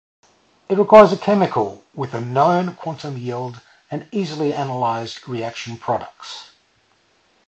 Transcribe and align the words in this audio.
It 0.67 0.79
requires 0.79 1.11
a 1.13 1.15
chemical 1.15 1.83
with 1.93 2.15
a 2.15 2.21
known 2.21 2.73
quantum 2.73 3.17
yield 3.19 3.61
and 3.91 4.07
easily 4.11 4.51
analyzed 4.51 5.27
reaction 5.29 5.77
products. 5.77 6.49